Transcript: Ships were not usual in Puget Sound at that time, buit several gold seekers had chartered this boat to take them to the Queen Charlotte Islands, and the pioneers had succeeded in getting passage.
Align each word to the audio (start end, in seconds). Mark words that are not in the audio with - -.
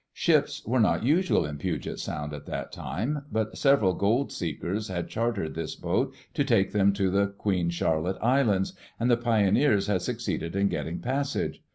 Ships 0.13 0.65
were 0.65 0.79
not 0.79 1.03
usual 1.03 1.45
in 1.45 1.59
Puget 1.59 1.99
Sound 1.99 2.33
at 2.33 2.47
that 2.47 2.71
time, 2.71 3.25
buit 3.31 3.55
several 3.55 3.93
gold 3.93 4.31
seekers 4.31 4.87
had 4.87 5.09
chartered 5.09 5.53
this 5.53 5.75
boat 5.75 6.11
to 6.33 6.43
take 6.43 6.71
them 6.71 6.91
to 6.93 7.11
the 7.11 7.27
Queen 7.27 7.69
Charlotte 7.69 8.17
Islands, 8.19 8.73
and 8.99 9.11
the 9.11 9.15
pioneers 9.17 9.85
had 9.85 10.01
succeeded 10.01 10.55
in 10.55 10.69
getting 10.69 11.01
passage. 11.01 11.61